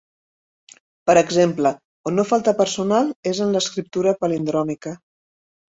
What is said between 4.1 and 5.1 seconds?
palindròmica.